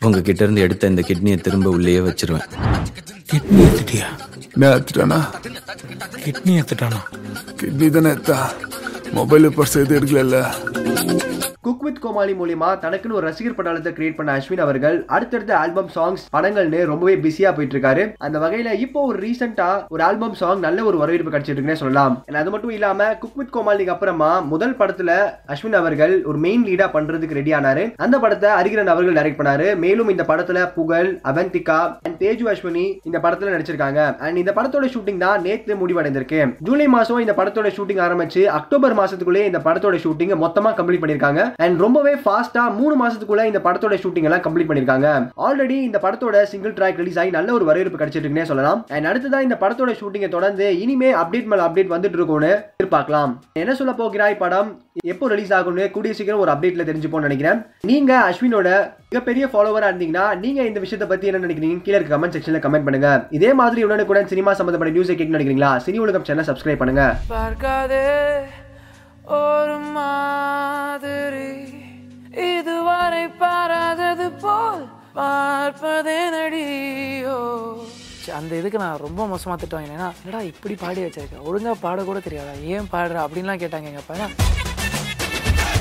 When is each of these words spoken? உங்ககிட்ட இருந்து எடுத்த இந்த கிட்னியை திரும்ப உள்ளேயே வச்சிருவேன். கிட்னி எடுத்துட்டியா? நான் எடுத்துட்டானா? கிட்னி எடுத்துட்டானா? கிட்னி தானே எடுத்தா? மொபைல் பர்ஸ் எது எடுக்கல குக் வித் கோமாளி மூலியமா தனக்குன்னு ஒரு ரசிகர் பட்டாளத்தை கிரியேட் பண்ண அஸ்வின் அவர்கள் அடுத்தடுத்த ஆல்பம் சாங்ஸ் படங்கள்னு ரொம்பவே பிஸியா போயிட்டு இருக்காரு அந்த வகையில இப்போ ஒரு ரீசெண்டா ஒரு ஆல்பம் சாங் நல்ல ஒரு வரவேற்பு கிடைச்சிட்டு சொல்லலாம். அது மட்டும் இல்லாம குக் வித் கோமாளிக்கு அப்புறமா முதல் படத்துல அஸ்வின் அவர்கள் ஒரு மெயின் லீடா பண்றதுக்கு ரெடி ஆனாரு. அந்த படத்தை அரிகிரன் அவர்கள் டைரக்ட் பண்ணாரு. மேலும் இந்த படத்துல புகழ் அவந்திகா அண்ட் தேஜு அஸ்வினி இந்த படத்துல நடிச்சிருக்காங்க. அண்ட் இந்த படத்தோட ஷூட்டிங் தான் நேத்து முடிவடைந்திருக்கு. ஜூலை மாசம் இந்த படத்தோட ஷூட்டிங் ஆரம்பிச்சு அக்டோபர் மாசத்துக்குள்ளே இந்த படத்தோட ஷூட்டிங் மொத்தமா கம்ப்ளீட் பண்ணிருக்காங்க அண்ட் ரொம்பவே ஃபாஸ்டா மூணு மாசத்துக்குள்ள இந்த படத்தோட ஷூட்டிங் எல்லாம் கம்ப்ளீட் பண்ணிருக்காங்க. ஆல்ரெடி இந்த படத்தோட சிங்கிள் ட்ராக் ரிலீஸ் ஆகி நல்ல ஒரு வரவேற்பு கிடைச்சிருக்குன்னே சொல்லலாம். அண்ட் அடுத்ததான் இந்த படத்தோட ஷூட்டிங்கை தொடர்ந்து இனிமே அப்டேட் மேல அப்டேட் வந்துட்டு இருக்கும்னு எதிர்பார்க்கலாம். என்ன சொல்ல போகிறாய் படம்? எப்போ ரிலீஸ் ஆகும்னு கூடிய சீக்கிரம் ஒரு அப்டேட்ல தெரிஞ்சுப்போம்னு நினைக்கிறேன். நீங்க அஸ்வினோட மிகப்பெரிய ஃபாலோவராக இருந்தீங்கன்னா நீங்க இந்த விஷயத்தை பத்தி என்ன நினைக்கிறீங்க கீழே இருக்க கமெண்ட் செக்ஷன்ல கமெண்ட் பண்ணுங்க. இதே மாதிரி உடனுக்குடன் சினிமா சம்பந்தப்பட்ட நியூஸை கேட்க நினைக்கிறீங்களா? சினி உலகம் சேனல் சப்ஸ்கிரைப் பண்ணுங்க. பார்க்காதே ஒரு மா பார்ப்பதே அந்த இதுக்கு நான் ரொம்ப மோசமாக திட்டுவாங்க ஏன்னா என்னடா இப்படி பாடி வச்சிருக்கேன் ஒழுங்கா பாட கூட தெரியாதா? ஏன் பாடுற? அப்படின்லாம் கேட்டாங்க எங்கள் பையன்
உங்ககிட்ட 0.00 0.42
இருந்து 0.44 0.60
எடுத்த 0.60 0.86
இந்த 0.86 1.02
கிட்னியை 1.08 1.40
திரும்ப 1.40 1.70
உள்ளேயே 1.70 1.98
வச்சிருவேன். 1.98 2.46
கிட்னி 3.32 3.62
எடுத்துட்டியா? 3.66 4.06
நான் 4.54 4.74
எடுத்துட்டானா? 4.74 5.18
கிட்னி 6.24 6.54
எடுத்துட்டானா? 6.60 7.00
கிட்னி 7.60 7.90
தானே 7.90 8.10
எடுத்தா? 8.10 8.52
மொபைல் 9.12 9.48
பர்ஸ் 9.48 9.76
எது 9.76 10.00
எடுக்கல 10.00 10.38
குக் 11.68 11.82
வித் 11.86 11.98
கோமாளி 12.02 12.34
மூலியமா 12.36 12.68
தனக்குன்னு 12.82 13.16
ஒரு 13.16 13.24
ரசிகர் 13.28 13.56
பட்டாளத்தை 13.56 13.90
கிரியேட் 13.96 14.14
பண்ண 14.18 14.34
அஸ்வின் 14.36 14.62
அவர்கள் 14.66 14.94
அடுத்தடுத்த 15.14 15.52
ஆல்பம் 15.62 15.90
சாங்ஸ் 15.96 16.22
படங்கள்னு 16.34 16.78
ரொம்பவே 16.90 17.14
பிஸியா 17.24 17.50
போயிட்டு 17.56 17.74
இருக்காரு 17.76 18.04
அந்த 18.26 18.36
வகையில 18.44 18.70
இப்போ 18.84 19.00
ஒரு 19.08 19.18
ரீசெண்டா 19.24 19.66
ஒரு 19.94 20.02
ஆல்பம் 20.06 20.36
சாங் 20.40 20.60
நல்ல 20.66 20.84
ஒரு 20.90 20.98
வரவேற்பு 21.02 21.32
கிடைச்சிட்டு 21.34 21.74
சொல்லலாம். 21.80 22.14
அது 22.42 22.52
மட்டும் 22.54 22.72
இல்லாம 22.76 23.08
குக் 23.22 23.36
வித் 23.40 23.52
கோமாளிக்கு 23.56 23.92
அப்புறமா 23.94 24.30
முதல் 24.52 24.74
படத்துல 24.78 25.16
அஸ்வின் 25.54 25.76
அவர்கள் 25.80 26.14
ஒரு 26.30 26.40
மெயின் 26.44 26.64
லீடா 26.68 26.86
பண்றதுக்கு 26.94 27.38
ரெடி 27.40 27.54
ஆனாரு. 27.58 27.84
அந்த 28.06 28.18
படத்தை 28.24 28.52
அரிகிரன் 28.60 28.92
அவர்கள் 28.94 29.18
டைரக்ட் 29.18 29.40
பண்ணாரு. 29.40 29.66
மேலும் 29.84 30.12
இந்த 30.14 30.26
படத்துல 30.30 30.62
புகழ் 30.78 31.10
அவந்திகா 31.32 31.78
அண்ட் 32.06 32.18
தேஜு 32.24 32.48
அஸ்வினி 32.54 32.86
இந்த 33.10 33.20
படத்துல 33.26 33.54
நடிச்சிருக்காங்க. 33.56 34.00
அண்ட் 34.24 34.42
இந்த 34.44 34.54
படத்தோட 34.60 34.90
ஷூட்டிங் 34.96 35.22
தான் 35.26 35.44
நேத்து 35.48 35.78
முடிவடைந்திருக்கு. 35.82 36.40
ஜூலை 36.70 36.88
மாசம் 36.96 37.22
இந்த 37.26 37.36
படத்தோட 37.42 37.74
ஷூட்டிங் 37.76 38.02
ஆரம்பிச்சு 38.08 38.44
அக்டோபர் 38.60 38.98
மாசத்துக்குள்ளே 39.02 39.44
இந்த 39.50 39.62
படத்தோட 39.68 40.02
ஷூட்டிங் 40.06 40.34
மொத்தமா 40.46 40.72
கம்ப்ளீட் 40.80 41.04
பண்ணிருக்காங்க 41.04 41.46
அண்ட் 41.64 41.80
ரொம்பவே 41.84 42.12
ஃபாஸ்டா 42.24 42.64
மூணு 42.80 42.94
மாசத்துக்குள்ள 43.00 43.44
இந்த 43.48 43.60
படத்தோட 43.64 43.94
ஷூட்டிங் 44.02 44.26
எல்லாம் 44.28 44.42
கம்ப்ளீட் 44.44 44.68
பண்ணிருக்காங்க. 44.68 45.08
ஆல்ரெடி 45.46 45.76
இந்த 45.86 45.98
படத்தோட 46.04 46.42
சிங்கிள் 46.50 46.74
ட்ராக் 46.76 47.00
ரிலீஸ் 47.00 47.18
ஆகி 47.20 47.30
நல்ல 47.36 47.48
ஒரு 47.56 47.64
வரவேற்பு 47.68 47.98
கிடைச்சிருக்குன்னே 48.02 48.44
சொல்லலாம். 48.50 48.80
அண்ட் 48.96 49.08
அடுத்ததான் 49.10 49.46
இந்த 49.46 49.56
படத்தோட 49.62 49.92
ஷூட்டிங்கை 50.00 50.28
தொடர்ந்து 50.34 50.66
இனிமே 50.82 51.08
அப்டேட் 51.22 51.48
மேல 51.52 51.64
அப்டேட் 51.68 51.90
வந்துட்டு 51.94 52.18
இருக்கும்னு 52.18 52.52
எதிர்பார்க்கலாம். 52.80 53.32
என்ன 53.62 53.74
சொல்ல 53.80 53.94
போகிறாய் 54.02 54.38
படம்? 54.44 54.70
எப்போ 55.14 55.32
ரிலீஸ் 55.32 55.52
ஆகும்னு 55.58 55.86
கூடிய 55.96 56.12
சீக்கிரம் 56.18 56.44
ஒரு 56.44 56.52
அப்டேட்ல 56.54 56.86
தெரிஞ்சுப்போம்னு 56.90 57.28
நினைக்கிறேன். 57.28 57.58
நீங்க 57.90 58.12
அஸ்வினோட 58.28 58.68
மிகப்பெரிய 59.10 59.46
ஃபாலோவராக 59.54 59.90
இருந்தீங்கன்னா 59.92 60.28
நீங்க 60.44 60.62
இந்த 60.70 60.80
விஷயத்தை 60.84 61.08
பத்தி 61.14 61.32
என்ன 61.32 61.42
நினைக்கிறீங்க 61.46 61.86
கீழே 61.88 61.98
இருக்க 61.98 62.14
கமெண்ட் 62.14 62.36
செக்ஷன்ல 62.36 62.62
கமெண்ட் 62.66 62.88
பண்ணுங்க. 62.88 63.10
இதே 63.38 63.52
மாதிரி 63.62 63.86
உடனுக்குடன் 63.88 64.32
சினிமா 64.34 64.54
சம்பந்தப்பட்ட 64.60 64.94
நியூஸை 64.96 65.16
கேட்க 65.18 65.38
நினைக்கிறீங்களா? 65.38 65.72
சினி 65.86 66.00
உலகம் 66.06 66.28
சேனல் 66.30 66.50
சப்ஸ்கிரைப் 66.50 66.82
பண்ணுங்க. 66.84 67.04
பார்க்காதே 67.34 68.04
ஒரு 69.42 69.76
மா 69.94 70.10
பார்ப்பதே 75.88 76.16
அந்த 78.38 78.52
இதுக்கு 78.56 78.78
நான் 78.78 79.02
ரொம்ப 79.04 79.22
மோசமாக 79.26 79.56
திட்டுவாங்க 79.60 79.94
ஏன்னா 79.94 80.08
என்னடா 80.18 80.40
இப்படி 80.48 80.74
பாடி 80.74 81.00
வச்சிருக்கேன் 81.00 81.44
ஒழுங்கா 81.46 81.72
பாட 81.80 82.02
கூட 82.04 82.18
தெரியாதா? 82.20 82.52
ஏன் 82.68 82.88
பாடுற? 82.92 83.16
அப்படின்லாம் 83.24 83.62
கேட்டாங்க 83.62 83.90
எங்கள் 83.92 84.08
பையன் 84.08 84.34